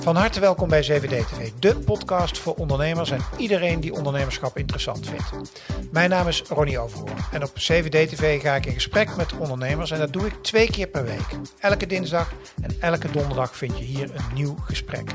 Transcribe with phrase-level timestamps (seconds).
[0.00, 5.08] Van harte welkom bij 7D TV, de podcast voor ondernemers en iedereen die ondernemerschap interessant
[5.08, 5.52] vindt.
[5.90, 9.90] Mijn naam is Ronnie Overhoorn en op 7D TV ga ik in gesprek met ondernemers
[9.90, 11.38] en dat doe ik twee keer per week.
[11.58, 12.32] Elke dinsdag
[12.62, 15.10] en elke donderdag vind je hier een nieuw gesprek.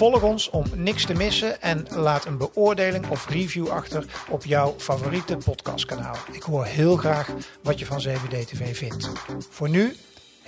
[0.00, 4.74] Volg ons om niks te missen en laat een beoordeling of review achter op jouw
[4.78, 6.16] favoriete podcastkanaal.
[6.32, 7.30] Ik hoor heel graag
[7.62, 9.10] wat je van 7D TV vindt.
[9.50, 9.96] Voor nu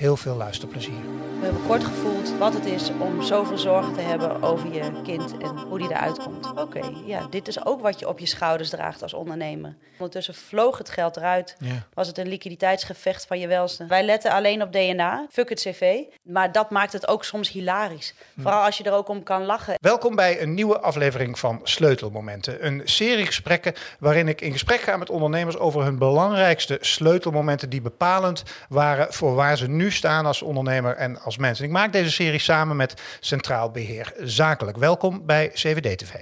[0.03, 1.03] heel veel luisterplezier.
[1.39, 5.37] We hebben kort gevoeld wat het is om zoveel zorgen te hebben over je kind
[5.39, 6.53] en hoe die eruit komt.
[6.57, 9.77] Oké, ja, dit is ook wat je op je schouders draagt als ondernemer.
[9.93, 11.57] Ondertussen vloog het geld eruit.
[11.59, 11.87] Ja.
[11.95, 13.87] Was het een liquiditeitsgevecht van je welste.
[13.87, 16.01] Wij letten alleen op DNA, fuck het cv.
[16.23, 18.15] Maar dat maakt het ook soms hilarisch.
[18.39, 19.75] Vooral als je er ook om kan lachen.
[19.81, 22.67] Welkom bij een nieuwe aflevering van Sleutelmomenten.
[22.67, 27.81] Een serie gesprekken waarin ik in gesprek ga met ondernemers over hun belangrijkste sleutelmomenten die
[27.81, 31.59] bepalend waren voor waar ze nu staan als ondernemer en als mens.
[31.59, 34.77] En ik maak deze serie samen met Centraal Beheer Zakelijk.
[34.77, 36.13] Welkom bij CVD TV.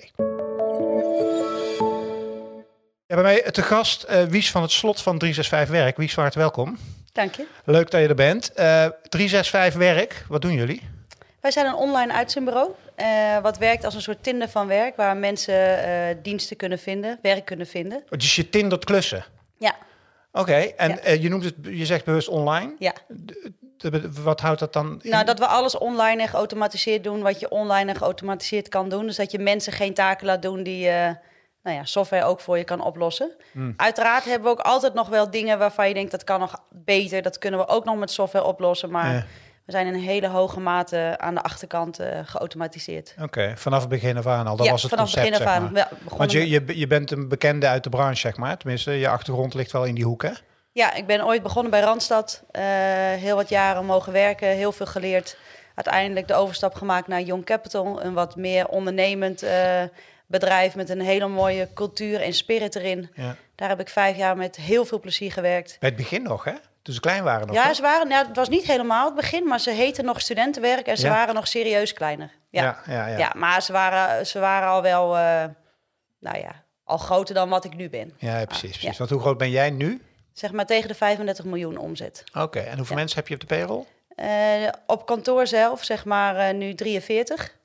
[3.06, 5.96] Ja, bij mij te gast eh, Wies van het slot van 365 Werk.
[5.96, 6.78] Wies, van harte welkom.
[7.12, 7.46] Dank je.
[7.64, 8.52] Leuk dat je er bent.
[8.52, 10.82] Eh 365 Werk, wat doen jullie?
[11.40, 12.70] Wij zijn een online uitzendbureau.
[12.94, 14.96] eh, wat werkt als een soort Tinder van werk.
[14.96, 18.02] Waar mensen eh, diensten kunnen vinden, werk kunnen vinden.
[18.10, 19.24] Dus je tindert klussen.
[19.58, 19.74] Ja,
[20.32, 20.98] Oké, en Ja.
[20.98, 22.74] eh, je noemt het, je zegt bewust online.
[22.78, 22.92] ja.
[24.22, 25.10] Wat houdt dat dan in?
[25.10, 29.06] Nou, dat we alles online en geautomatiseerd doen wat je online en geautomatiseerd kan doen.
[29.06, 31.10] Dus dat je mensen geen taken laat doen die eh,
[31.62, 33.30] nou ja, software ook voor je kan oplossen.
[33.52, 33.74] Hmm.
[33.76, 37.22] Uiteraard hebben we ook altijd nog wel dingen waarvan je denkt dat kan nog beter.
[37.22, 38.90] Dat kunnen we ook nog met software oplossen.
[38.90, 39.24] Maar Ja.
[39.64, 43.14] we zijn in een hele hoge mate aan de achterkant eh, geautomatiseerd.
[43.22, 44.56] Oké, vanaf het begin af aan al.
[44.56, 45.72] Dat ja, was het vanaf concept, het begin af zeg aan.
[45.72, 45.82] maar.
[45.82, 48.56] Ja, begonnen Want je, je, je bent een bekende uit de branche, zeg maar.
[48.56, 50.30] Tenminste, je achtergrond ligt wel in die hoek, hè?
[50.72, 52.42] Ja, ik ben ooit begonnen bij Randstad.
[52.50, 52.62] eh,
[53.12, 55.36] heel wat jaren mogen werken, heel veel geleerd.
[55.74, 58.02] Uiteindelijk de overstap gemaakt naar Young Capital.
[58.04, 59.82] Een wat meer ondernemend eh,
[60.26, 63.10] bedrijf met een hele mooie cultuur en spirit erin.
[63.14, 63.36] Ja.
[63.54, 65.76] Daar heb ik vijf jaar met heel veel plezier gewerkt.
[65.80, 66.52] Bij het begin nog, hè?
[66.82, 67.56] Toen ze klein waren nog.
[67.56, 70.86] ja, ze waren, nou, het was niet helemaal het begin, maar ze heten nog studentenwerk
[70.86, 71.12] en ze Ja.
[71.12, 72.30] waren nog serieus kleiner.
[72.50, 73.18] Ja, ja, ja, ja.
[73.18, 73.32] ja.
[73.36, 75.44] maar ze waren, ze waren al wel, eh,
[76.20, 78.12] nou ja, al groter dan wat ik nu ben.
[78.18, 78.68] Ja, precies.
[78.70, 78.82] precies.
[78.82, 78.94] Ja.
[78.98, 80.02] Want hoe groot ben jij nu?
[80.32, 82.24] Zeg maar tegen de 35 miljoen omzet.
[82.34, 83.00] Oké, en hoeveel Ja.
[83.00, 83.84] mensen heb je op de payroll?
[84.14, 87.58] Eh, op kantoor zelf, zeg maar, eh, nu 43.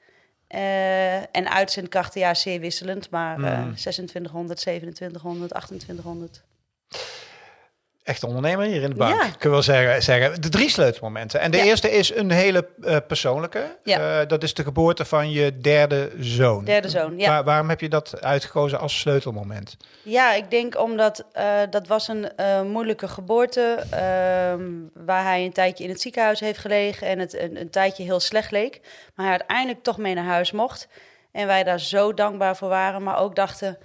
[0.48, 3.10] Eh, en uitzendkrachten, ja, zeer wisselend.
[3.10, 3.46] Maar Mm.
[3.76, 6.42] 2600, 2700, 2800.
[8.06, 9.22] Echt ondernemer hier in de bank.
[9.22, 9.26] Ja.
[9.28, 11.40] Ik wil wel zeggen, zeggen, de drie sleutelmomenten.
[11.40, 11.64] En de Ja.
[11.64, 13.78] eerste is een hele eh, persoonlijke.
[13.84, 14.20] Ja.
[14.22, 16.66] Eh, dat is de geboorte van je derde zoon.
[16.66, 17.30] Derde zoon, ja.
[17.30, 19.78] Waar- waarom heb je dat uitgekozen als sleutelmoment?
[20.04, 22.32] Ja, ik denk omdat eh, dat was een
[22.72, 23.84] moeilijke geboorte.
[23.90, 27.08] ehm, waar hij een tijdje in het ziekenhuis heeft gelegen.
[27.08, 28.80] En het een, een tijdje heel slecht leek.
[29.16, 30.88] Maar hij uiteindelijk toch mee naar huis mocht.
[31.32, 33.04] En wij daar zo dankbaar voor waren.
[33.04, 33.78] Maar ook dachten,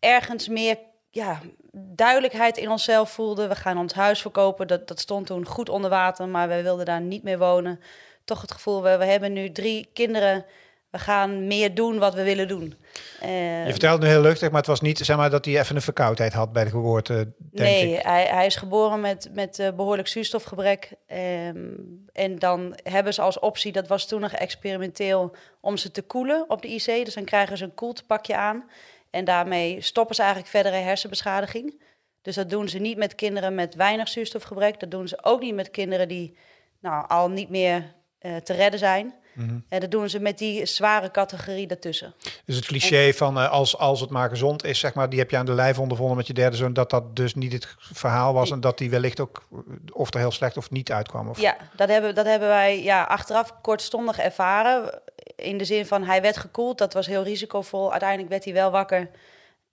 [0.00, 0.76] ergens meer
[1.10, 1.40] ja,
[1.72, 3.48] duidelijkheid in onszelf voelden.
[3.48, 4.66] We gaan ons huis verkopen.
[4.66, 6.28] Dat, dat stond toen goed onder water.
[6.28, 7.80] Maar wij wilden daar niet meer wonen.
[8.24, 10.44] Toch het gevoel, we, we hebben nu drie kinderen.
[10.90, 12.74] We gaan meer doen wat we willen doen.
[13.20, 15.76] Eh, Je vertelt nu heel luchtig, maar het was niet zeg maar, dat hij even
[15.76, 18.02] een verkoudheid had bij de geboorte, denk nee, ik.
[18.02, 20.92] Hij, hij is geboren met, met eh, behoorlijk zuurstofgebrek.
[21.06, 21.66] Ehm,
[22.12, 26.44] en dan hebben ze als optie, dat was toen nog experimenteel, om ze te koelen
[26.48, 27.04] op de IC.
[27.04, 28.64] Dus dan krijgen ze een koeltepakje aan.
[29.10, 31.82] En daarmee stoppen ze eigenlijk verdere hersenbeschadiging.
[32.22, 34.80] Dus dat doen ze niet met kinderen met weinig zuurstofgebrek.
[34.80, 36.36] Dat doen ze ook niet met kinderen die
[36.80, 39.14] nou, al niet meer eh, te redden zijn.
[39.32, 39.58] Mhm.
[39.68, 42.14] En dat doen ze met die zware categorie daartussen.
[42.44, 45.30] Dus het cliché van eh, als, als het maar gezond is, zeg maar, die heb
[45.30, 48.32] je aan de lijf ondervonden met je derde zoon, dat dat dus niet het verhaal
[48.32, 49.58] was en dat die wellicht ook eh,
[49.92, 51.28] of er heel slecht of niet uitkwam.
[51.28, 51.40] Of...
[51.40, 55.00] Ja, dat hebben, dat hebben wij ja, achteraf kortstondig ervaren.
[55.36, 57.90] In de zin van hij werd gekoeld, dat was heel risicovol.
[57.90, 59.10] Uiteindelijk werd hij wel wakker.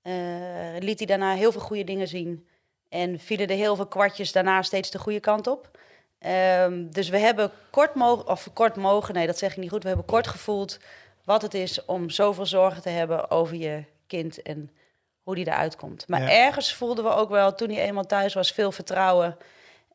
[0.02, 0.14] Eh,
[0.80, 2.48] liet hij daarna heel veel goede dingen zien.
[2.90, 5.78] En vielen er heel veel kwartjes daarna steeds de goede kant op.
[6.20, 9.82] Ehm, dus we hebben kort mogen, of kort mogen, nee dat zeg ik niet goed.
[9.82, 10.78] We hebben kort gevoeld
[11.24, 14.72] wat het is om zoveel zorgen te hebben over je kind en
[15.24, 16.08] hoe die eruit komt.
[16.08, 16.30] Maar Ja.
[16.46, 19.38] ergens voelden we ook wel, toen hij eenmaal thuis was, veel vertrouwen.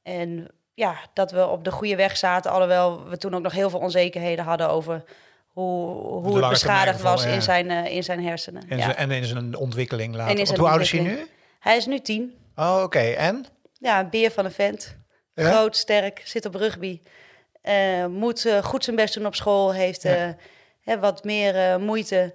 [0.03, 2.51] En ja, dat we op de goede weg zaten.
[2.51, 5.05] Alhoewel we toen ook nog heel veel onzekerheden hadden over
[5.49, 7.31] hoe, hoe het beschadigd was ja.
[7.31, 8.63] in, zijn, eh, in zijn hersenen.
[8.69, 8.85] En, Ja.
[8.85, 10.39] zijn, en in zijn ontwikkeling later.
[10.49, 11.27] En hoe oud is hij nu?
[11.61, 12.35] Hij is nu tien.
[12.57, 12.99] Oh, oké.
[12.99, 13.45] En?
[13.79, 14.97] Ja, een beer van een vent.
[15.35, 15.51] Ja?
[15.51, 17.01] Groot, sterk, zit op rugby.
[17.63, 19.73] Eh, moet eh, goed zijn best doen op school.
[19.75, 20.15] Heeft Ja.
[20.15, 20.29] eh,
[20.81, 22.35] hè, wat meer moeite.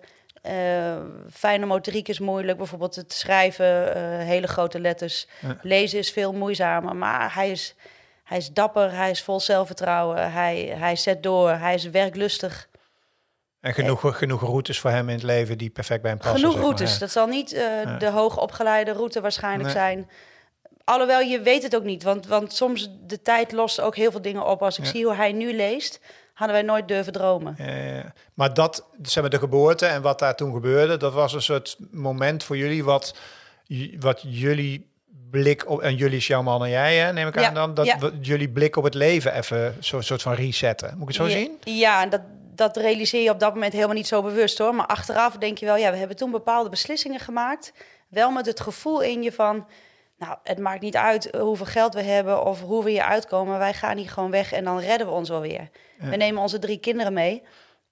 [1.32, 2.58] Fijne motoriek is moeilijk.
[2.58, 5.28] Bijvoorbeeld het schrijven, hele grote letters.
[5.42, 5.58] Ja.
[5.62, 6.96] Lezen is veel moeizamer.
[6.96, 7.76] Maar hij is,
[8.24, 10.32] hij is dapper, hij is vol zelfvertrouwen.
[10.32, 12.68] Hij, hij zet door, hij is werklustig.
[13.62, 16.36] En genoeg, genoeg routes voor hem in het leven die perfect bij hem passen.
[16.40, 16.98] Genoeg zeg maar, routes.
[17.00, 17.98] Dat zal niet eh, Ja.
[17.98, 19.72] de hoogopgeleide route waarschijnlijk Nee.
[19.74, 20.10] zijn.
[20.90, 22.04] Alhoewel, je weet het ook niet.
[22.04, 24.62] Want, want soms de tijd lost ook heel veel dingen op.
[24.62, 24.90] Als ik Ja.
[24.92, 26.00] zie hoe hij nu leest,
[26.34, 27.56] hadden wij nooit durven dromen.
[28.34, 31.78] Maar dat, zeg maar, de geboorte en wat daar toen gebeurde, dat was een soort
[31.92, 33.16] moment voor jullie wat,
[34.00, 34.90] wat jullie
[35.32, 37.98] blik op, en jullie man en jij, hè, neem ik Ja, aan dan, dat ja.
[38.22, 40.90] jullie blik op het leven even zo'n soort van resetten.
[40.98, 41.58] Moet ik het zo zien?
[41.64, 42.22] Ja, en dat,
[42.56, 44.76] dat realiseer je op dat moment helemaal niet zo bewust hoor.
[44.76, 47.74] Maar achteraf denk je wel, ja, we hebben toen bepaalde beslissingen gemaakt.
[48.08, 49.68] Wel met het gevoel in je van,
[50.18, 53.58] nou, het maakt niet uit hoeveel geld we hebben of hoe we hier uitkomen.
[53.58, 55.70] Wij gaan hier gewoon weg en dan redden we ons wel weer.
[56.00, 56.10] Ja.
[56.10, 57.44] We nemen onze drie kinderen mee.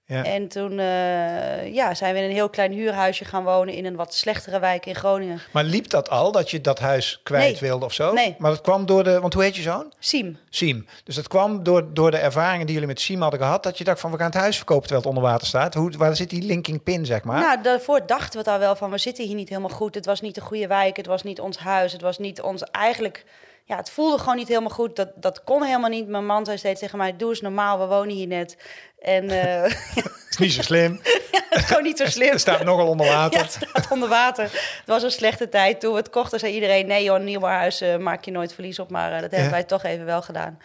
[0.08, 0.24] Ja.
[0.24, 3.96] En toen eh, ja, zijn we in een heel klein huurhuisje gaan wonen in een
[3.96, 5.42] wat slechtere wijk in Groningen.
[5.52, 7.70] Maar liep dat al, dat je dat huis kwijt Nee.
[7.70, 8.14] wilde of zo?
[8.14, 8.36] Nee.
[8.38, 9.94] Maar dat kwam door de, want hoe heet je zoon?
[10.00, 10.38] Siem.
[10.50, 10.88] Siem.
[11.04, 13.84] Dus dat kwam door, door de ervaringen die jullie met Siem hadden gehad, dat je
[13.84, 15.74] dacht van we gaan het huis verkopen terwijl het onder water staat.
[15.74, 17.40] Hoe, waar zit die linking pin, zeg maar?
[17.40, 19.96] Nou, daarvoor dachten we daar wel van, we zitten hier niet helemaal goed.
[19.96, 22.64] Het was niet de goede wijk, het was niet ons huis, het was niet ons
[22.64, 23.24] eigenlijk...
[23.68, 24.96] Ja, het voelde gewoon niet helemaal goed.
[24.96, 26.08] Dat, dat kon helemaal niet.
[26.08, 28.58] Mijn man zei steeds tegen mij, doe eens normaal, we wonen hier net.
[29.00, 29.64] En eh
[30.04, 31.00] Het is niet zo slim.
[31.50, 32.32] het is gewoon niet zo slim.
[32.32, 33.38] Er staat nogal onder water.
[33.38, 34.44] Ja, het staat onder water.
[34.44, 35.80] Het was een slechte tijd.
[35.80, 36.88] Toen we het kochten, zei iedereen...
[36.88, 38.90] nee joh, een nieuw huis eh, maak je nooit verlies op.
[38.90, 39.50] Maar eh, dat hebben Ja.
[39.50, 40.60] wij toch even wel gedaan.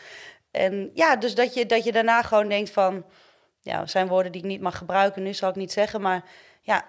[0.51, 3.05] En ja, dus dat je, dat je daarna gewoon denkt van...
[3.61, 6.01] ja, zijn woorden die ik niet mag gebruiken nu, zal ik niet zeggen.
[6.01, 6.25] Maar
[6.63, 6.85] ja,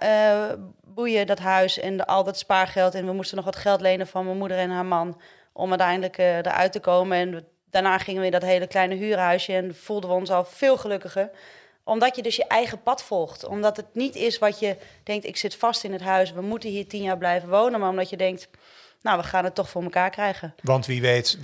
[0.84, 2.96] boeien dat huis en de, al dat spaargeld.
[2.96, 5.22] En we moesten nog wat geld lenen van mijn moeder en haar man...
[5.54, 7.18] om uiteindelijk eh, eruit te komen.
[7.18, 9.54] En daarna gingen we in dat hele kleine huurhuisje...
[9.54, 11.32] en voelden we ons al veel gelukkiger
[11.84, 13.46] omdat je dus je eigen pad volgt.
[13.46, 16.70] Omdat het niet is wat je denkt, ik zit vast in het huis, we moeten
[16.70, 17.80] hier tien jaar blijven wonen.
[17.80, 18.50] Maar omdat je denkt,
[19.02, 20.54] nou, we gaan het toch voor elkaar krijgen.
[20.64, 21.38] Want wie weet,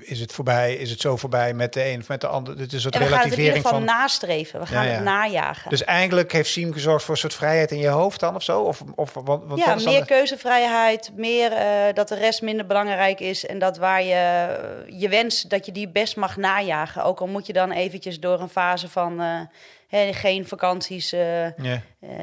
[0.00, 2.58] is het voorbij, is het zo voorbij met de een of met de ander.
[2.58, 3.84] Het is een soort En we gaan het in ieder geval van.
[3.84, 4.60] nastreven.
[4.60, 4.94] We gaan Ja, ja.
[4.94, 5.70] het najagen.
[5.70, 8.60] Dus eigenlijk heeft Siem gezorgd voor een soort vrijheid in je hoofd dan of zo?
[8.62, 9.14] Of, of
[9.54, 13.46] ja, dan meer keuzevrijheid, meer eh, dat de rest minder belangrijk is.
[13.46, 17.04] En dat waar je je wens, dat je die best mag najagen.
[17.04, 21.12] Ook al moet je dan eventjes door een fase van eh, geen vakanties.
[21.12, 21.46] Eh,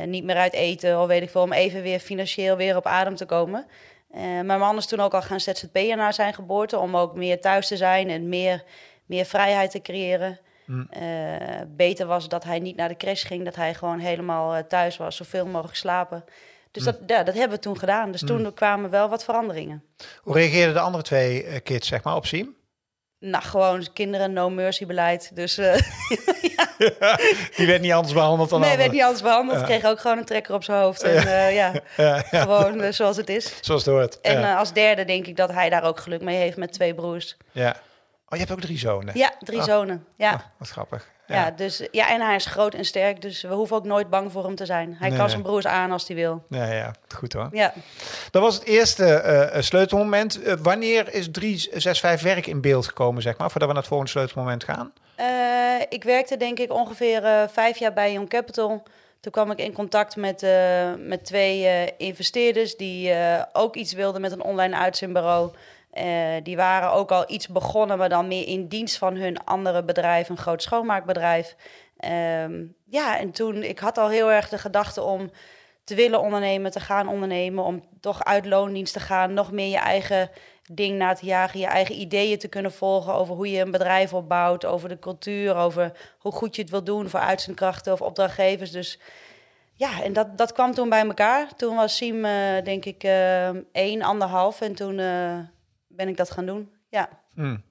[0.06, 3.16] niet meer uit eten of weet ik veel, om even weer financieel weer op adem
[3.16, 3.66] te komen.
[4.09, 7.42] Eh, mijn man is toen ook al gaan ZZP'en na zijn geboorte, om ook meer
[7.42, 8.63] thuis te zijn en meer,
[9.06, 10.39] meer vrijheid te creëren.
[10.65, 10.88] Mm.
[10.89, 14.63] Eh, beter was dat hij niet naar de crash ging, dat hij gewoon helemaal eh,
[14.63, 16.24] thuis was, zoveel mogelijk slapen.
[16.71, 18.12] Dus dat, ja, dat hebben we toen gedaan.
[18.12, 19.83] Dus toen kwamen wel wat veranderingen.
[20.21, 22.56] Hoe reageerden de andere twee kids zeg maar, op Siem?
[23.19, 25.36] Nou, gewoon kinderen, no mercy beleid.
[25.36, 25.80] Dus eh
[27.57, 28.95] Die werd niet anders behandeld dan nee, werd anderen.
[28.95, 29.63] niet anders behandeld.
[29.63, 31.03] Kreeg ook gewoon een trekker op zijn hoofd.
[31.03, 31.71] En eh, ja,
[32.41, 33.53] gewoon eh, zoals het is.
[33.62, 34.21] zoals het hoort.
[34.21, 36.94] En eh, als derde denk ik dat hij daar ook geluk mee heeft met twee
[36.94, 37.38] broers.
[37.51, 37.75] ja.
[38.29, 39.18] Oh, je hebt ook drie zonen?
[39.18, 39.65] Ja, drie Ah.
[39.65, 40.06] zonen.
[40.18, 40.31] Ja.
[40.31, 41.07] Ah, wat grappig.
[41.27, 41.51] Ja.
[41.51, 44.44] dus, ja, en hij is groot en sterk, dus we hoeven ook nooit bang voor
[44.44, 44.95] hem te zijn.
[45.00, 45.18] Hij Nee.
[45.18, 46.44] kan zijn broers aan als hij wil.
[46.50, 47.50] Ja, ja, goed hoor.
[47.51, 47.74] Ja.
[48.31, 50.41] Dat was het eerste eh, sleutelmoment.
[50.41, 54.12] Eh, wanneer is 365 werk in beeld gekomen, zeg maar, voordat we naar het volgende
[54.12, 54.91] sleutelmoment gaan?
[55.15, 55.25] Eh,
[55.89, 58.83] ik werkte denk ik ongeveer eh, vijf jaar bij Young Capital.
[59.19, 63.94] Toen kwam ik in contact met, eh, met twee eh, investeerders die eh, ook iets
[63.94, 65.51] wilden met een online uitzendbureau.
[65.97, 69.83] Eh, die waren ook al iets begonnen, maar dan meer in dienst van hun andere
[69.83, 71.56] bedrijf, een groot schoonmaakbedrijf.
[71.97, 75.31] Ehm, ja, en toen, ik had al heel erg de gedachte om
[75.83, 79.77] te willen ondernemen, te gaan ondernemen, om toch uit loondienst te gaan, nog meer je
[79.77, 80.30] eigen
[80.71, 84.13] ding na te jagen, je eigen ideeën te kunnen volgen over hoe je een bedrijf
[84.13, 88.71] opbouwt, over de cultuur, over hoe goed je het wil doen voor uitzendkrachten of opdrachtgevers.
[88.71, 88.99] Dus
[89.73, 91.56] ja, en dat, dat kwam toen bij elkaar.
[91.56, 94.99] Toen was Siem, eh, denk ik, eh één, anderhalf en toen
[95.97, 96.71] ben ik dat gaan doen.
[96.89, 97.09] Ja.
[97.33, 97.63] Hmm.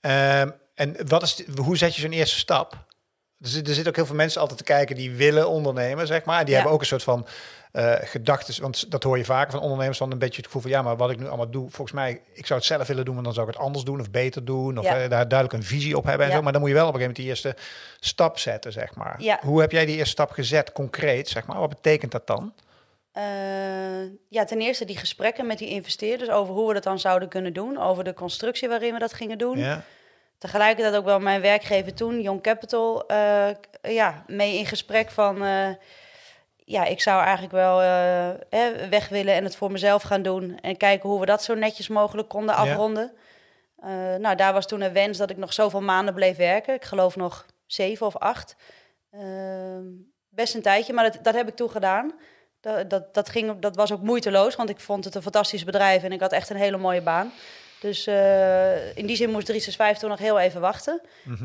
[0.00, 2.72] Ehm, en wat is, hoe zet je zo'n eerste stap?
[3.38, 6.24] Er, zit- er zitten ook heel veel mensen altijd te kijken die willen ondernemen, zeg
[6.24, 6.38] maar.
[6.40, 6.54] Die Ja.
[6.54, 7.26] hebben ook een soort van
[7.72, 10.70] eh gedachten, want dat hoor je vaker van ondernemers, van een beetje het gevoel van,
[10.70, 13.14] ja, maar wat ik nu allemaal doe, volgens mij, ik zou het zelf willen doen,
[13.14, 15.02] maar dan zou ik het anders doen of beter doen, of Ja.
[15.02, 16.36] eh, daar duidelijk een visie op hebben en Ja.
[16.36, 16.42] zo.
[16.42, 19.22] Maar dan moet je wel op een gegeven moment die eerste stap zetten, zeg maar.
[19.22, 19.38] Ja.
[19.42, 21.58] Hoe heb jij die eerste stap gezet, concreet, zeg maar?
[21.58, 22.54] Wat betekent dat dan?
[23.12, 23.22] Eh,
[24.36, 27.52] ja, ten eerste die gesprekken met die investeerders over hoe we dat dan zouden kunnen
[27.52, 29.58] doen, over de constructie waarin we dat gingen doen.
[29.58, 29.82] Ja,
[30.38, 33.48] Tegelijkertijd ook wel mijn werkgever toen, Young Capital, eh,
[33.82, 35.44] ja, mee in gesprek van...
[35.44, 35.68] eh,
[36.64, 40.58] ja, ik zou eigenlijk wel eh, hè, weg willen en het voor mezelf gaan doen.
[40.60, 42.60] En kijken hoe we dat zo netjes mogelijk konden Ja.
[42.60, 43.12] afronden.
[43.78, 46.74] Eh, nou, daar was toen een wens dat ik nog zoveel maanden bleef werken.
[46.74, 48.56] Ik geloof nog zeven of acht.
[49.10, 49.84] Ehm,
[50.28, 52.12] best een tijdje, maar dat, dat heb ik toen gedaan.
[52.60, 56.02] Dat, dat, dat, ging, dat was ook moeiteloos, want ik vond het een fantastisch bedrijf
[56.02, 57.32] en ik had echt een hele mooie baan.
[57.80, 61.00] Dus uh, in die zin moest 365 toen nog heel even wachten.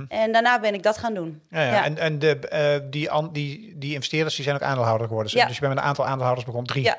[0.07, 1.41] En daarna ben ik dat gaan doen.
[1.49, 1.71] Ja, ja.
[1.71, 1.83] Ja.
[1.83, 5.31] En, en de, eh, die, an- die, die investeerders die zijn ook aandeelhouder geworden.
[5.37, 5.45] Ja.
[5.45, 6.71] Dus je bent met een aantal aandeelhouders begonnen.
[6.71, 6.83] Drie.
[6.83, 6.97] Ja,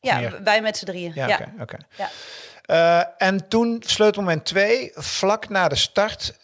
[0.00, 0.40] ja meer.
[0.44, 1.12] wij met z'n drieën.
[1.14, 1.52] Ja, oké.
[1.60, 1.76] oké.
[1.96, 2.08] Ja.
[2.62, 6.34] Eh, en toen, sleutelmoment twee, vlak na de start.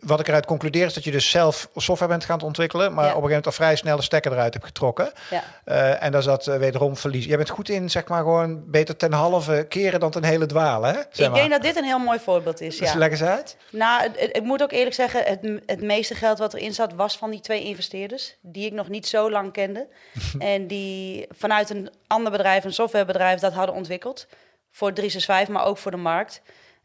[0.00, 2.94] Wat ik eruit concludeer is dat je dus zelf software bent gaan ontwikkelen.
[2.94, 3.10] Maar Ja.
[3.10, 5.12] op een gegeven moment al vrij snel de stekker eruit hebt getrokken.
[5.30, 5.42] ja.
[5.64, 7.24] Eh, en daar zat eh, wederom verlies.
[7.24, 10.90] Jij bent goed in, zeg maar, gewoon beter ten halve keren dan ten hele dwalen.
[10.94, 11.00] Hè?
[11.10, 11.40] Zeg Ik maar.
[11.40, 12.76] denk dat dit een heel mooi voorbeeld is.
[12.78, 12.98] Dus Ja.
[12.98, 13.56] leg eens uit.
[13.70, 17.30] Nou, ik moet ook eerlijk zeggen, het, het meeste geld wat erin zat was van
[17.30, 19.88] die twee investeerders, die ik nog niet zo lang kende.
[20.38, 24.26] en die vanuit een ander bedrijf, een softwarebedrijf, dat hadden ontwikkeld.
[24.70, 26.42] Voor 365, maar ook voor de markt.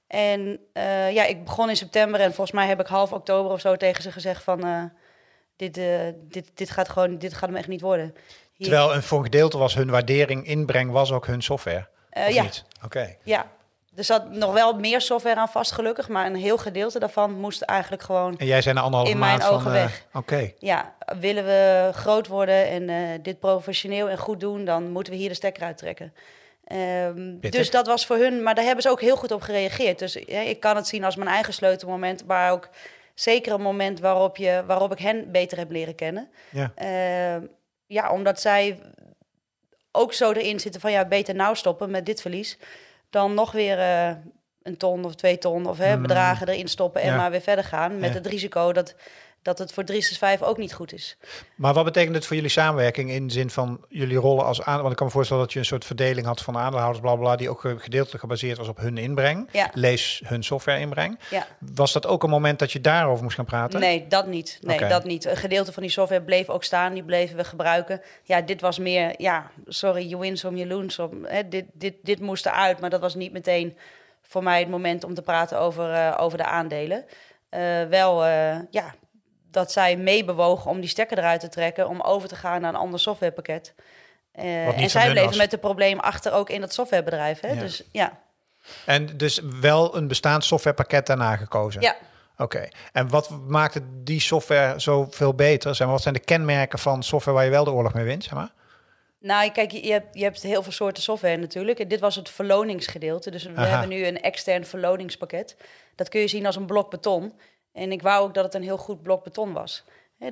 [0.10, 3.60] En eh, ja, ik begon in september en volgens mij heb ik half oktober of
[3.60, 4.64] zo tegen ze gezegd van...
[4.64, 4.84] eh,
[5.56, 5.86] dit, eh,
[6.22, 8.16] dit, dit gaat gewoon, dit gaat hem echt niet worden.
[8.54, 11.88] Hier- Terwijl een, voor gedeelte was hun waardering, inbreng, was ook hun software.
[12.14, 12.46] Of ja?
[12.86, 13.16] Oké.
[13.24, 13.46] ja,
[13.96, 17.62] er zat nog wel meer software aan vast gelukkig, maar een heel gedeelte daarvan moest
[17.62, 19.50] eigenlijk gewoon En jij zei na anderhalve In mijn van...
[19.50, 20.06] ogen eh, weg.
[20.14, 20.52] Oké.
[20.60, 25.30] ja, willen we groot worden en dit professioneel en goed doen, dan moeten we hier
[25.30, 26.14] de stekker uittrekken.
[26.70, 30.00] Ehm, dus dat was voor hun, maar daar hebben ze ook heel goed op gereageerd.
[30.00, 32.70] Dus ja, ik kan het zien als mijn eigen sleutelmoment, maar ook
[33.14, 36.30] zeker een moment waarop, je, waarop ik hen beter heb leren kennen.
[36.50, 36.72] Ja.
[36.76, 37.46] Ehm,
[37.88, 38.80] ja, omdat zij
[39.92, 42.58] ook zo erin zitten van ja, beter nou stoppen met dit verlies
[43.10, 44.12] dan nog weer eh,
[44.64, 46.02] een ton of twee ton of hè, Mm.
[46.02, 47.16] bedragen erin stoppen en Ja.
[47.18, 48.16] maar weer verder gaan met Ja.
[48.16, 48.96] het risico dat,
[49.42, 51.18] dat het voor 365 ook niet goed is.
[51.56, 54.78] Maar wat betekent het voor jullie samenwerking in de zin van jullie rollen als aan?
[54.80, 57.36] Want ik kan me voorstellen dat je een soort verdeling had van aandeelhouders, bla bla,
[57.36, 59.50] die ook ge- gedeeltelijk gebaseerd was op hun inbreng.
[59.52, 59.70] Ja.
[59.74, 61.20] Lees hun software inbreng.
[61.30, 61.46] Ja.
[61.60, 63.80] Was dat ook een moment dat je daarover moest gaan praten?
[63.80, 64.58] Nee, dat niet.
[64.62, 65.26] Nee, dat niet.
[65.26, 68.02] Een gedeelte van die software bleef ook staan, die bleven we gebruiken.
[68.24, 71.00] Ja, dit was meer, ja, sorry, je wins om je loons.
[71.00, 73.78] Om, hè, dit, dit, dit moest eruit, maar dat was niet meteen
[74.22, 77.06] voor mij het moment om te praten over, eh, over de aandelen.
[77.50, 78.96] Eh, wel, eh, ja,
[79.52, 82.80] dat zij meebewogen om die stekker eruit te trekken, om over te gaan naar een
[82.80, 83.74] ander softwarepakket.
[84.32, 87.40] Eh, en zij bleven met het probleem achter ook in dat softwarebedrijf.
[87.40, 87.52] Hè?
[87.52, 87.60] Ja.
[87.60, 88.20] Dus ja,
[88.86, 91.82] En dus wel een bestaand softwarepakket daarna gekozen?
[91.82, 91.96] ja.
[92.38, 92.68] Oké.
[92.92, 95.76] En wat maakte die software zo veel beter?
[95.76, 98.24] Zeg maar, wat zijn de kenmerken van software waar je wel de oorlog mee wint?
[98.24, 98.52] Zeg maar?
[99.20, 101.80] Nou, kijk, je, je hebt, je hebt heel veel soorten software natuurlijk.
[101.80, 103.32] En dit was het verloningsgedeelte.
[103.32, 103.66] Dus we Aha.
[103.66, 105.56] hebben nu een extern verloningspakket.
[105.96, 107.34] Dat kun je zien als een blok beton.
[107.74, 109.84] En ik wou ook dat het een heel goed blok beton was.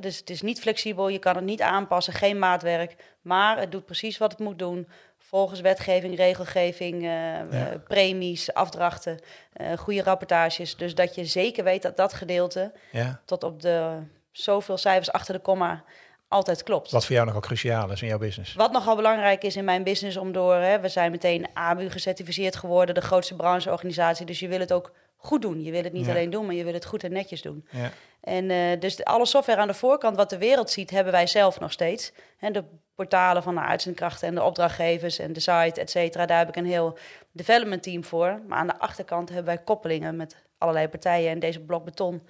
[0.02, 2.96] Dus het is niet flexibel, je kan het niet aanpassen, geen maatwerk.
[3.22, 4.88] Maar het doet precies wat het moet doen.
[5.18, 9.20] Volgens wetgeving, regelgeving, eh, eh, premies, afdrachten,
[9.54, 10.76] eh, goede rapportages.
[10.76, 13.22] Dus dat je zeker weet dat dat gedeelte Ja.
[13.26, 14.00] tot op de
[14.32, 15.84] zoveel cijfers achter de komma
[16.28, 16.92] altijd klopt.
[16.92, 18.54] Wat voor jou nogal cruciaal is in jouw business.
[18.54, 22.56] Wat nogal belangrijk is in mijn business om door, hè, we zijn meteen ABU gecertificeerd
[22.56, 24.26] geworden, de grootste brancheorganisatie.
[24.26, 25.64] Dus je wil het ook goed doen.
[25.64, 26.12] Je wil het niet Ja.
[26.12, 27.68] alleen doen, maar je wil het goed en netjes doen.
[27.72, 27.92] Ja.
[28.22, 31.60] En eh, dus alle software aan de voorkant, wat de wereld ziet, hebben wij zelf
[31.60, 32.12] nog steeds.
[32.40, 32.64] En de
[32.96, 36.26] portalen van de uitzendkrachten en de opdrachtgevers en de site, et cetera.
[36.26, 36.98] Daar heb ik een heel
[37.32, 38.42] development team voor.
[38.48, 41.32] Maar aan de achterkant hebben wij koppelingen met allerlei partijen.
[41.32, 42.22] En deze blok beton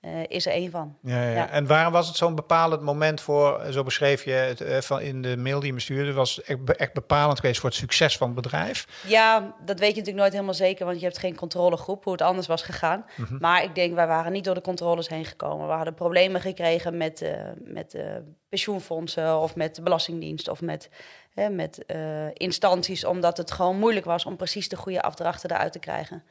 [0.00, 0.96] eh, is er één van.
[1.02, 1.30] Ja, ja.
[1.30, 1.50] Ja.
[1.50, 5.22] En waarom was het zo'n bepalend moment voor, zo beschreef je het eh, van in
[5.22, 8.16] de mail die je me stuurde, was echt, be- echt bepalend geweest voor het succes
[8.16, 9.02] van het bedrijf?
[9.06, 12.22] Ja, dat weet je natuurlijk nooit helemaal zeker, want je hebt geen controlegroep hoe het
[12.22, 13.04] anders was gegaan.
[13.16, 13.36] Mhm.
[13.40, 15.66] Maar ik denk, wij waren niet door de controles heen gekomen.
[15.66, 17.30] We hadden problemen gekregen met, eh,
[17.64, 18.04] met eh,
[18.48, 20.90] pensioenfondsen of met de Belastingdienst of met,
[21.36, 25.72] hè, met eh, instanties, omdat het gewoon moeilijk was om precies de goede afdrachten eruit
[25.72, 26.22] te krijgen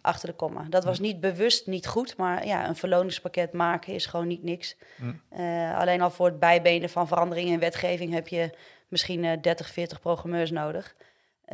[0.00, 0.66] achter de komma.
[0.68, 4.76] Dat was niet bewust niet goed, maar ja, een verloningspakket maken is gewoon niet niks.
[4.96, 5.12] Mhm.
[5.28, 8.50] Eh, alleen al voor het bijbenen van veranderingen in wetgeving heb je
[8.88, 10.94] misschien eh 30, 40 programmeurs nodig.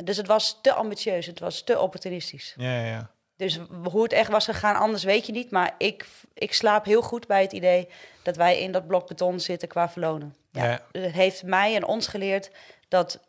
[0.03, 2.53] Dus het was te ambitieus, het was te opportunistisch.
[2.57, 3.09] Ja, ja, ja.
[3.37, 3.59] Dus
[3.91, 5.51] hoe het echt was gegaan, anders weet je niet.
[5.51, 7.87] Maar ik, ik slaap heel goed bij het idee
[8.23, 10.35] dat wij in dat blok beton zitten qua verlonen.
[10.63, 10.79] Ja.
[10.91, 12.51] Het heeft mij en ons geleerd
[12.87, 13.19] dat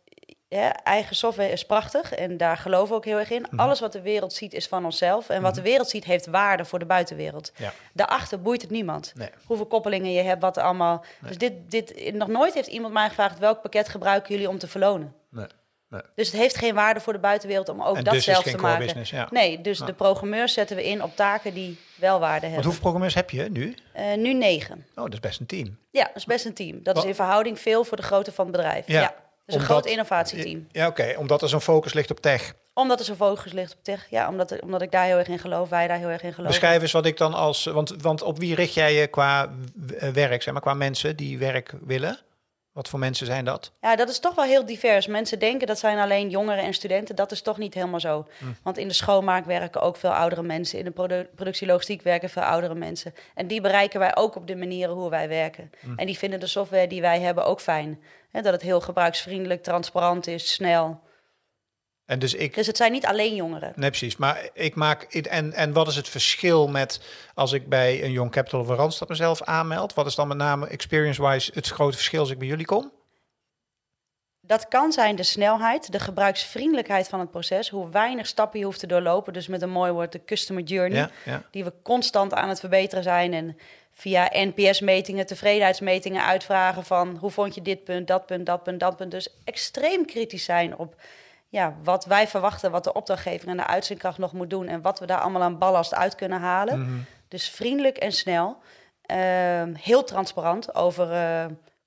[0.48, 2.12] ja, eigen software is prachtig.
[2.12, 3.46] En daar geloven we ook heel erg in.
[3.50, 3.60] Mhm.
[3.60, 5.28] Alles wat de wereld ziet is van onszelf.
[5.28, 7.52] En wat de wereld ziet heeft waarde voor de buitenwereld.
[7.56, 7.72] Ja.
[7.92, 9.12] Daarachter boeit het niemand.
[9.14, 9.28] Nee.
[9.46, 11.04] Hoeveel koppelingen je hebt, wat allemaal...
[11.20, 13.38] Dus dit, dit, nog nooit heeft iemand mij gevraagd...
[13.38, 15.14] welk pakket gebruiken jullie om te verlonen?
[15.88, 16.00] Nee.
[16.14, 18.56] Dus het heeft geen waarde voor de buitenwereld om ook En dat dus zelf te
[18.56, 18.84] maken.
[18.84, 19.28] business, ja.
[19.30, 19.84] Nee, dus Ja.
[19.86, 22.62] de programmeurs zetten we in op taken die wel waarde Want hebben.
[22.62, 23.74] hoeveel programmeurs heb je nu?
[23.92, 24.86] Eh, nu negen.
[24.94, 25.78] Oh, dat is best een team.
[25.90, 26.82] Ja, dat is best een team.
[26.82, 28.86] Dat Wat- is in verhouding veel voor de grootte van het bedrijf.
[28.86, 29.14] Ja, Ja,
[29.46, 30.66] dus een groot innovatieteam.
[30.72, 31.14] Ja, oké.
[31.18, 32.54] Omdat er zo'n focus ligt op tech.
[32.74, 34.06] Omdat er zo focus ligt op tech.
[34.10, 36.60] Ja, omdat, omdat ik daar heel erg in geloof, wij daar heel erg in geloven.
[36.60, 37.64] Beschrijf eens wat ik dan als...
[37.64, 39.50] Want, want op wie richt jij je qua
[40.12, 42.18] werk, zeg maar, qua mensen die werk willen?
[42.76, 43.72] Wat voor mensen zijn dat?
[43.80, 45.06] Ja, dat is toch wel heel divers.
[45.06, 47.16] Mensen denken dat zijn alleen jongeren en studenten.
[47.16, 48.26] Dat is toch niet helemaal zo.
[48.38, 48.44] Hm.
[48.62, 50.78] Want in de schoonmaak werken ook veel oudere mensen.
[50.78, 53.14] In de produ productielogistiek werken veel oudere mensen.
[53.34, 55.70] En die bereiken wij ook op de manieren hoe wij werken.
[55.80, 55.92] Hm.
[55.96, 58.00] En die vinden de software die wij hebben ook fijn.
[58.32, 61.00] dat het heel gebruiksvriendelijk, transparant is, snel.
[62.06, 63.72] En dus, ik, dus het zijn niet alleen jongeren.
[63.76, 64.16] Nee, precies.
[64.16, 65.02] Maar ik maak.
[65.02, 67.00] En, en wat is het verschil met
[67.34, 69.94] als ik bij een Young Capital of Randstad mezelf aanmeld?
[69.94, 72.92] Wat is dan met name experience-wise het grote verschil als ik bij jullie kom?
[74.40, 78.80] Dat kan zijn de snelheid, de gebruiksvriendelijkheid van het proces, hoe weinig stappen je hoeft
[78.80, 79.32] te doorlopen.
[79.32, 81.08] Dus met een mooi woord, de customer journey,
[81.50, 83.32] die we constant aan het verbeteren zijn.
[83.32, 83.58] En
[83.92, 88.96] via NPS-metingen, tevredenheidsmetingen uitvragen van hoe vond je dit punt, dat punt, dat punt, dat
[88.96, 89.10] punt.
[89.10, 90.94] Dus extreem kritisch zijn op
[91.56, 94.98] ja, wat wij verwachten, wat de opdrachtgever en de uitzendkracht nog moet doen en wat
[94.98, 96.80] we daar allemaal aan ballast uit kunnen halen.
[96.80, 96.98] Mhm.
[97.28, 98.58] Dus vriendelijk en snel.
[99.02, 101.44] Ehm, heel transparant over uh,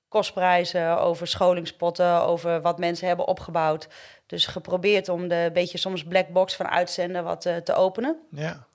[0.08, 3.88] kostprijzen, over scholingspotten, over wat mensen hebben opgebouwd.
[4.26, 8.16] Dus geprobeerd om de beetje soms black box van uitzenden wat uh, te openen.
[8.30, 8.66] Ja.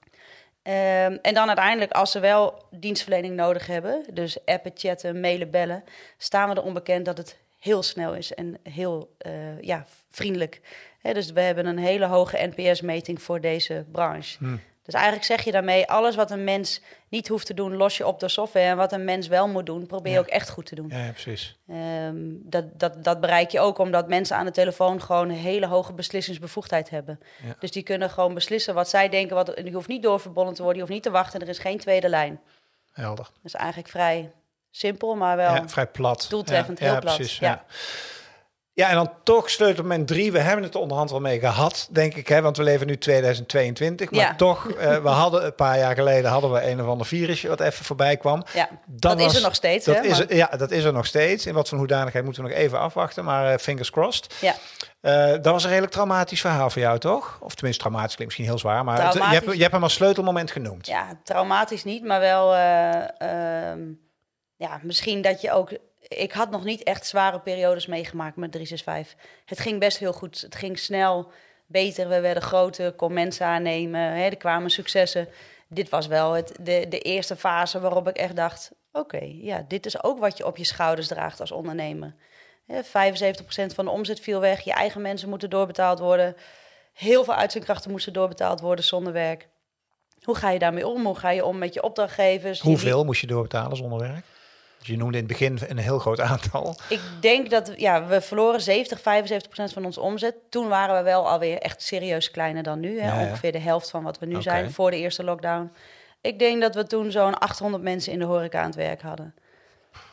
[1.07, 5.83] Um, en dan uiteindelijk, als ze wel dienstverlening nodig hebben, dus appen, chatten, mailen, bellen,
[6.17, 10.61] staan we er onbekend dat het heel snel is en heel uh, ja, vriendelijk.
[11.01, 14.37] dus we hebben een hele hoge NPS-meting voor deze branche.
[14.37, 14.59] Hmm.
[14.83, 18.07] Dus eigenlijk zeg je daarmee, alles wat een mens niet hoeft te doen, los je
[18.07, 18.65] op door software.
[18.65, 20.89] En wat een mens wel moet doen, probeer je ook echt goed te doen.
[20.89, 21.57] Ja, precies.
[21.69, 25.65] Um, dat, dat, dat bereik je ook omdat mensen aan de telefoon gewoon een hele
[25.65, 27.19] hoge beslissingsbevoegdheid hebben.
[27.43, 27.55] Ja.
[27.59, 29.35] Dus die kunnen gewoon beslissen wat zij denken.
[29.35, 31.41] Wat, die hoeft niet doorverbonden te worden, die hoeft niet te wachten.
[31.41, 32.39] Er is geen tweede lijn.
[32.91, 33.25] Helder.
[33.25, 34.31] Dat is eigenlijk vrij
[34.75, 36.25] simpel, maar wel ja, vrij plat.
[36.29, 37.15] Doeltreffend, heel plat.
[37.15, 37.65] Precies, ja.
[38.75, 40.31] Ja, en dan toch sleutelmoment drie.
[40.31, 42.27] We hebben het onderhand wel mee gehad, denk ik.
[42.27, 42.41] Hè?
[42.41, 44.11] Want we leven nu 2022.
[44.11, 44.35] Maar ja.
[44.35, 47.59] toch, uh, we hadden een paar jaar geleden hadden we een of ander virusje wat
[47.59, 48.43] even voorbij kwam.
[48.53, 49.85] Ja, dat, is er nog steeds.
[49.85, 51.45] Dat is er, ja, dat is er nog steeds.
[51.45, 53.23] In wat voor hoedanigheid moeten we nog even afwachten.
[53.23, 54.35] Maar uh, fingers crossed.
[54.41, 54.55] Ja.
[55.01, 57.37] Uh, dat was een redelijk traumatisch verhaal voor jou, toch?
[57.41, 58.83] Of tenminste, traumatisch klinkt misschien heel zwaar.
[58.83, 60.87] Maar het, je, hebt, je hebt hem als sleutelmoment genoemd.
[60.87, 62.55] Ja, traumatisch niet, maar wel...
[62.55, 63.79] Ehm,
[64.55, 65.77] ja, misschien dat je ook.
[65.99, 69.17] Ik had nog niet echt zware periodes meegemaakt met 365.
[69.45, 70.41] Het ging best heel goed.
[70.41, 71.31] Het ging snel,
[71.65, 72.07] beter.
[72.09, 74.01] We werden groter, kon mensen aannemen.
[74.01, 75.27] Hè, er kwamen successen.
[75.67, 79.85] Dit was wel het, de, de eerste fase waarop ik echt dacht: oké, ja, dit
[79.85, 82.15] is ook wat je op je schouders draagt als ondernemer.
[82.65, 82.87] Hè, 75%
[83.75, 84.61] van de omzet viel weg.
[84.61, 86.35] Je eigen mensen moeten doorbetaald worden.
[86.93, 89.47] Heel veel uitzendkrachten moesten doorbetaald worden zonder werk.
[90.21, 91.05] Hoe ga je daarmee om?
[91.05, 92.59] Hoe ga je om met je opdrachtgevers?
[92.59, 94.25] Hoeveel moest je doorbetalen zonder werk?
[94.87, 96.75] Je noemde in het begin een heel groot aantal.
[96.89, 100.35] Ik denk dat ja, we verloren 70, 75 procent van onze omzet.
[100.49, 102.99] Toen waren we wel alweer echt serieus kleiner dan nu.
[102.99, 103.27] Hè?
[103.27, 105.71] Ongeveer de helft van wat we nu zijn voor de eerste lockdown.
[106.21, 109.35] Ik denk dat we toen zo'n 800 mensen in de horeca aan het werk hadden.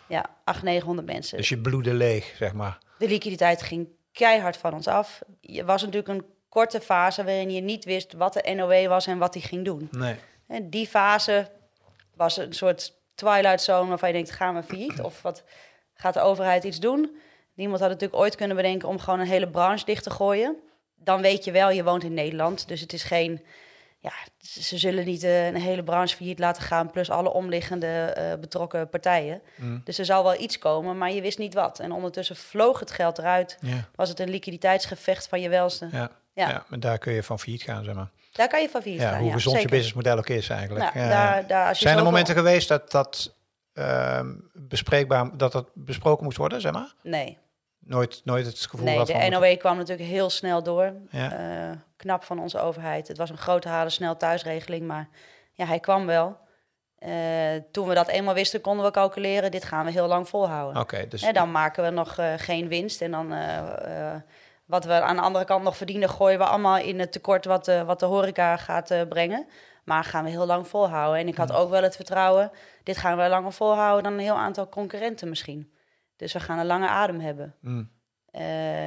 [0.08, 1.37] Ja, 800, 900 mensen.
[1.37, 2.78] Dus je bloedde leeg, zeg maar.
[2.98, 5.22] De liquiditeit ging keihard van ons af.
[5.40, 9.18] Je was natuurlijk een korte fase waarin je niet wist wat de NOW was en
[9.18, 9.88] wat hij ging doen.
[9.90, 10.14] Nee.
[10.46, 11.50] En die fase
[12.14, 15.00] was een soort Twilight Zone waarvan je denkt, gaan we failliet?
[15.00, 15.44] Of wat
[15.94, 17.16] gaat de overheid iets doen?
[17.54, 20.56] Niemand had natuurlijk ooit kunnen bedenken om gewoon een hele branche dicht te gooien.
[20.94, 23.44] Dan weet je wel, je woont in Nederland, dus het is geen...
[23.98, 28.40] Ja, ze zullen niet uh, een hele branche failliet laten gaan, plus alle omliggende uh,
[28.40, 29.42] betrokken partijen.
[29.56, 29.80] Mm.
[29.85, 31.78] Dus er zal wel iets komen, maar je wist niet wat.
[31.78, 33.58] En ondertussen vloog het geld eruit.
[33.94, 35.88] Was het een liquiditeitsgevecht van je welste.
[35.92, 36.11] Ja.
[36.35, 36.48] Ja.
[36.48, 38.11] ja, maar daar kun je van failliet gaan, zeg maar.
[38.33, 38.81] Daar kan je van.
[38.85, 40.95] Ja, hoe gezond je businessmodel ook is eigenlijk.
[40.95, 43.35] Nou, daar, daar, Zijn er momenten geweest dat dat
[43.75, 44.21] uh,
[44.53, 46.95] bespreekbaar, dat dat besproken moest worden, zeg maar?
[47.03, 47.38] Nee.
[47.79, 50.92] Nooit, nooit het gevoel nee, dat de NOW kwam natuurlijk heel snel door.
[51.11, 51.40] Ja.
[51.71, 53.09] Uh, knap van onze overheid.
[53.09, 55.09] Het was een grote halen snel thuisregeling, maar
[55.53, 56.40] ja, hij kwam wel.
[56.99, 57.09] Uh,
[57.71, 60.83] toen we dat eenmaal wisten, konden we calculeren, dit gaan we heel lang volhouden.
[60.83, 61.09] Oké.
[61.09, 61.23] dus...
[61.23, 63.33] En dan maken we nog uh, geen winst en dan
[64.64, 67.64] wat we aan de andere kant nog verdienen, gooien we allemaal in het tekort wat
[67.64, 69.46] de, wat de horeca gaat uh, brengen.
[69.85, 71.20] Maar gaan we heel lang volhouden.
[71.20, 72.51] En ik had ook wel het vertrouwen,
[72.83, 75.72] dit gaan we langer volhouden dan een heel aantal concurrenten misschien.
[76.16, 77.55] Dus we gaan een lange adem hebben.
[77.61, 77.90] Mm.
[78.33, 78.42] Uh,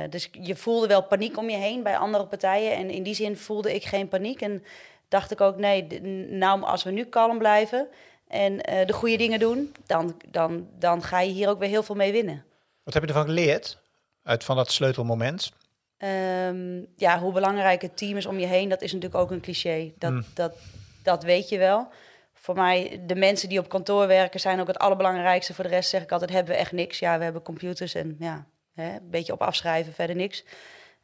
[0.10, 2.76] dus je voelde wel paniek om je heen bij andere partijen.
[2.76, 4.42] En in die zin voelde ik geen paniek.
[4.42, 4.64] En
[5.08, 7.88] dacht ik ook, nee, nou als we nu kalm blijven
[8.28, 11.84] en uh, de goede dingen doen, dan, dan, dan ga je hier ook weer heel
[11.84, 12.46] veel mee winnen.
[12.84, 13.78] Wat heb je ervan geleerd
[14.24, 15.52] uit van dat sleutelmoment?
[15.98, 19.42] Ehm, ja, hoe belangrijk het team is om je heen, dat is natuurlijk ook een
[19.42, 19.94] cliché.
[19.98, 20.26] Dat, mm.
[20.34, 20.58] dat,
[21.04, 21.88] dat weet je wel.
[22.34, 25.54] Voor mij, de mensen die op kantoor werken, zijn ook het allerbelangrijkste.
[25.54, 27.00] Voor de rest zeg ik altijd, hebben we echt niks.
[27.00, 30.44] Ja, we hebben computers en ja, hè, een beetje op afschrijven, verder niks.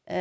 [0.06, 0.18] Uh,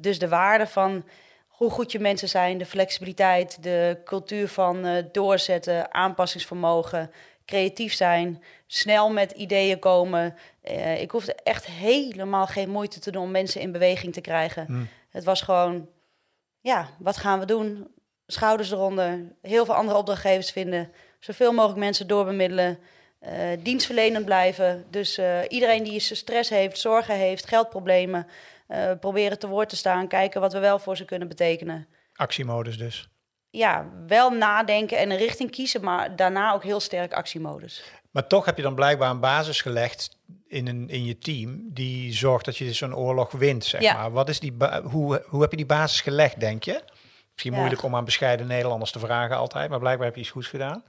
[0.00, 1.04] dus de waarde van
[1.48, 7.10] hoe goed je mensen zijn, de flexibiliteit, de cultuur van uh, doorzetten, aanpassingsvermogen,
[7.52, 10.34] creatief zijn, snel met ideeën komen.
[10.64, 14.66] Uh, ik hoefde echt helemaal geen moeite te doen om mensen in beweging te krijgen.
[14.66, 14.88] Hmm.
[15.10, 15.88] Het was gewoon,
[16.60, 17.88] ja, wat gaan we doen?
[18.26, 22.78] Schouders eronder, heel veel andere opdrachtgevers vinden, zoveel mogelijk mensen doorbemiddelen.
[23.22, 24.84] Uh, dienstverlenend blijven.
[24.90, 28.26] Dus uh, iedereen die stress heeft, zorgen heeft, geldproblemen,
[29.00, 31.86] proberen te woord te staan, kijken wat we wel voor ze kunnen betekenen.
[32.14, 33.11] Actiemodus dus.
[33.54, 37.82] Ja, wel nadenken en een richting kiezen, maar daarna ook heel sterk actiemodus.
[38.10, 42.12] Maar toch heb je dan blijkbaar een basis gelegd in, een, in je team die
[42.12, 43.92] zorgt dat je zo'n oorlog wint, zeg Ja.
[43.94, 44.12] maar.
[44.12, 46.82] Wat is die hoe, hoe heb je die basis gelegd, denk je?
[47.32, 47.58] Misschien Ja.
[47.58, 50.82] moeilijk om aan bescheiden Nederlanders te vragen altijd, maar blijkbaar heb je iets goeds gedaan.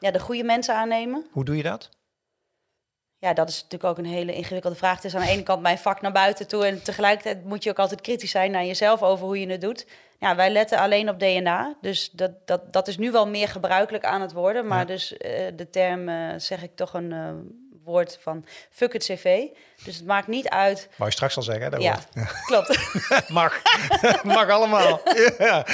[0.00, 1.26] Ja, de goede mensen aannemen.
[1.32, 1.88] Hoe doe je dat?
[3.24, 4.94] Ja, dat is natuurlijk ook een hele ingewikkelde vraag.
[4.96, 6.66] Het is aan de ene kant mijn vak naar buiten toe.
[6.66, 9.86] En tegelijkertijd moet je ook altijd kritisch zijn naar jezelf over hoe je het doet.
[10.18, 11.74] Ja, wij letten alleen op DNA.
[11.80, 14.66] Dus dat, dat, dat is nu wel meer gebruikelijk aan het worden.
[14.66, 14.84] Maar Ja.
[14.84, 17.28] dus eh, de term, eh, zeg ik toch een eh,
[17.84, 19.42] woord van fuck het cv.
[19.84, 20.88] Dus het maakt niet uit.
[20.96, 21.98] Wou je straks al zeggen, dat Ja,
[22.46, 22.78] klopt.
[23.28, 23.62] Mag.
[24.24, 25.00] Mag allemaal.
[25.38, 25.64] ja.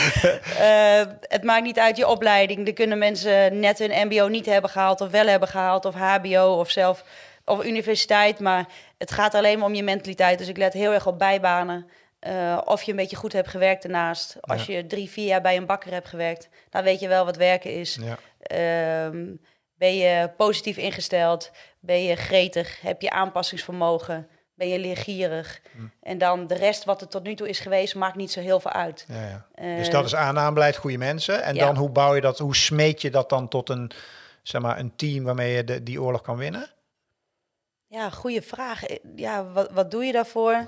[1.20, 2.66] Het maakt niet uit je opleiding.
[2.66, 6.56] Er kunnen mensen net hun MBO niet hebben gehaald, of wel hebben gehaald, of HBO
[6.58, 7.04] of zelf
[7.50, 8.38] of universiteit.
[8.38, 8.66] Maar
[8.98, 10.38] het gaat alleen maar om je mentaliteit.
[10.38, 11.86] Dus ik let heel erg op bijbanen.
[12.18, 14.36] Eh, of je een beetje goed hebt gewerkt daarnaast.
[14.40, 17.36] Als je drie, vier jaar bij een bakker hebt gewerkt, dan weet je wel wat
[17.36, 17.98] werken is.
[18.00, 18.18] Ja.
[18.42, 19.26] Ehm,
[19.74, 21.50] ben je positief ingesteld?
[21.80, 22.80] Ben je gretig?
[22.80, 24.28] Heb je aanpassingsvermogen?
[24.54, 25.60] Ben je leergierig?
[26.02, 28.60] En dan de rest wat er tot nu toe is geweest, maakt niet zo heel
[28.60, 29.04] veel uit.
[29.08, 29.46] Ja, ja.
[29.54, 31.42] Eh, Dus dat is aannaambeleid, goede mensen.
[31.42, 33.90] En dan hoe bouw je dat, hoe smeet je dat dan tot een,
[34.42, 36.70] zeg maar, een team waarmee je de, die oorlog kan winnen?
[37.90, 38.85] Ja, goede vraag.
[38.87, 40.66] Eh, Ja, wat, wat doe je daarvoor?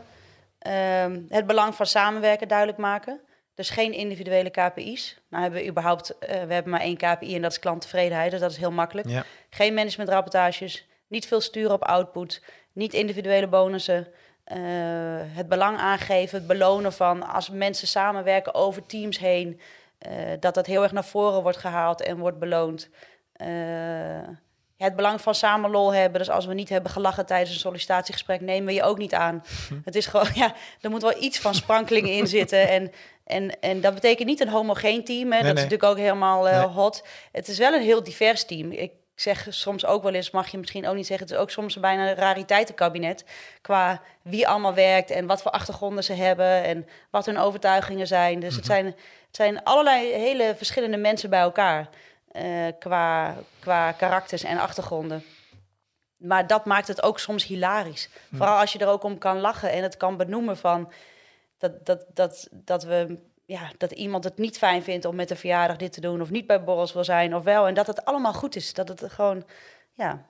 [0.59, 3.21] Ehm, het belang van samenwerken duidelijk maken.
[3.55, 5.21] Dus geen individuele KPI's.
[5.31, 8.31] Nou hebben we überhaupt, eh, we hebben maar één KPI en dat is klanttevredenheid.
[8.31, 9.09] Dus dat is heel makkelijk.
[9.09, 9.25] Ja.
[9.51, 14.09] Geen managementrapportages, niet veel sturen op output, niet individuele bonussen.
[14.45, 14.59] eh,
[15.23, 19.61] het belang aangeven, het belonen van als mensen samenwerken over teams heen,
[20.41, 22.89] dat dat heel erg naar voren wordt gehaald en wordt beloond.
[24.83, 26.19] Het belang van samen lol hebben.
[26.19, 29.45] Dus als we niet hebben gelachen tijdens een sollicitatiegesprek, nemen we je ook niet aan.
[29.85, 32.69] Het is gewoon, ja, er moet wel iets van sprankelingen in zitten.
[32.69, 32.93] En,
[33.25, 35.33] en, en dat betekent niet een homogeen team.
[35.33, 35.39] Hè.
[35.39, 35.53] dat nee.
[35.53, 36.67] is natuurlijk ook helemaal eh, Nee.
[36.67, 37.05] hot.
[37.33, 38.71] Het is wel een heel divers team.
[38.71, 41.51] Ik zeg soms ook wel eens, mag je misschien ook niet zeggen, het is ook
[41.51, 43.25] soms bijna een rariteitenkabinet.
[43.61, 48.41] Qua wie allemaal werkt en wat voor achtergronden ze hebben en wat hun overtuigingen zijn.
[48.41, 48.97] Dus het, zijn, het
[49.31, 51.89] zijn allerlei hele verschillende mensen bij elkaar.
[52.33, 55.25] Eh, qua, qua karakters en achtergronden.
[56.17, 58.09] Maar dat maakt het ook soms hilarisch.
[58.33, 60.93] Vooral als je er ook om kan lachen en het kan benoemen van
[61.59, 65.37] dat, dat, dat, dat we ja, dat iemand het niet fijn vindt om met een
[65.37, 67.67] verjaardag dit te doen, of niet bij borrels wil zijn, of wel.
[67.67, 68.75] En dat het allemaal goed is.
[68.75, 69.47] Dat het gewoon,
[69.93, 70.27] ja.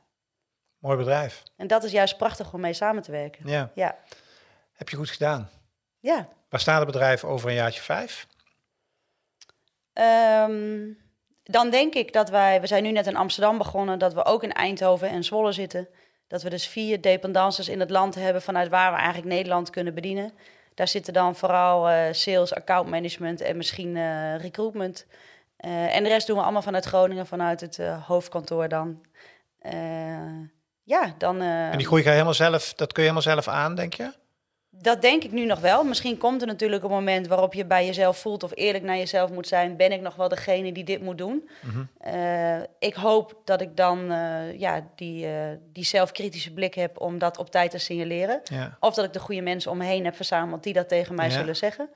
[0.78, 1.42] Mooi bedrijf.
[1.56, 3.48] En dat is juist prachtig om mee samen te werken.
[3.48, 3.70] Ja.
[3.74, 3.96] Ja,
[4.72, 5.50] Heb je goed gedaan.
[6.00, 6.28] ja.
[6.48, 8.26] Waar staat het bedrijf over een jaartje vijf?
[9.92, 10.88] Ehm,
[11.42, 14.42] dan denk ik dat wij, we zijn nu net in Amsterdam begonnen, dat we ook
[14.42, 15.88] in Eindhoven en Zwolle zitten.
[16.28, 19.94] Dat we dus vier dependances in het land hebben vanuit waar we eigenlijk Nederland kunnen
[19.94, 20.32] bedienen.
[20.74, 25.06] Daar zitten dan vooral eh, sales, account management en misschien eh, recruitment.
[25.56, 29.00] Eh, en de rest doen we allemaal vanuit Groningen, vanuit het hoofdkantoor dan.
[30.84, 31.40] Ja, dan...
[31.40, 34.12] En die groei ga je helemaal zelf, dat kun je helemaal zelf aan, denk je?
[34.74, 35.84] Dat denk ik nu nog wel.
[35.84, 39.30] Misschien komt er natuurlijk een moment waarop je bij jezelf voelt of eerlijk naar jezelf
[39.30, 39.76] moet zijn.
[39.76, 41.48] Ben ik nog wel degene die dit moet doen?
[41.98, 45.32] Eh, ik hoop dat ik dan eh, ja, die, eh,
[45.72, 48.40] die zelfkritische blik heb om dat op tijd te signaleren.
[48.44, 48.76] Ja.
[48.80, 51.26] Of dat ik de goede mensen om me heen heb verzameld die dat tegen mij
[51.28, 51.32] Ja.
[51.32, 51.88] zullen zeggen.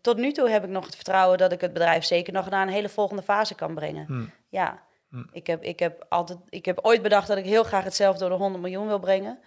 [0.00, 2.62] Tot nu toe heb ik nog het vertrouwen dat ik het bedrijf zeker nog naar
[2.66, 4.04] een hele volgende fase kan brengen.
[4.06, 4.24] Hm.
[4.48, 5.22] Ja, Hm.
[5.32, 8.18] ik, heb, ik, heb altijd, ik heb ooit bedacht dat ik heel graag het zelf
[8.18, 9.38] door de 100 miljoen wil brengen.